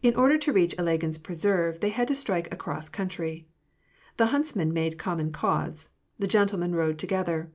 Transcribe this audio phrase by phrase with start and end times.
[0.00, 3.46] In order to reach Ilagin's preserve, they had to strike across country.
[4.16, 5.90] The huntsmen made common cause.
[6.18, 7.52] The gentle men rode together.